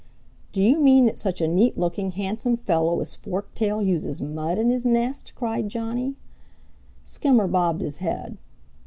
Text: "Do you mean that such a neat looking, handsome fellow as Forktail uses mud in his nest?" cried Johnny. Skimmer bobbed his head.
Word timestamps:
"Do 0.51 0.63
you 0.63 0.79
mean 0.79 1.05
that 1.05 1.19
such 1.19 1.41
a 1.41 1.47
neat 1.47 1.77
looking, 1.77 2.13
handsome 2.13 2.57
fellow 2.57 3.01
as 3.01 3.15
Forktail 3.15 3.85
uses 3.85 4.19
mud 4.19 4.57
in 4.57 4.71
his 4.71 4.83
nest?" 4.83 5.33
cried 5.35 5.69
Johnny. 5.69 6.15
Skimmer 7.03 7.47
bobbed 7.47 7.81
his 7.83 7.97
head. 7.97 8.39